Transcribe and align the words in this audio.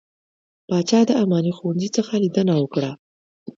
پاچا 0.67 0.99
د 1.07 1.11
اماني 1.21 1.51
ښوونځي 1.57 1.89
څخه 1.95 1.95
څخه 2.13 2.21
ليدنه 2.23 2.53
وکړه. 2.57 2.91